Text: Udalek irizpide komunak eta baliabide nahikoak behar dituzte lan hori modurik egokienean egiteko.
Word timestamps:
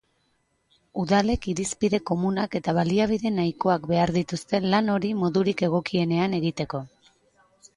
Udalek 1.01 1.43
irizpide 1.51 1.99
komunak 2.11 2.57
eta 2.59 2.73
baliabide 2.77 3.33
nahikoak 3.35 3.85
behar 3.93 4.13
dituzte 4.19 4.63
lan 4.75 4.91
hori 4.95 5.13
modurik 5.21 5.63
egokienean 5.69 6.39
egiteko. 6.41 6.83